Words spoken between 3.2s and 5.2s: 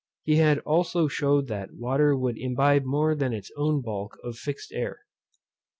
its own bulk of fixed air.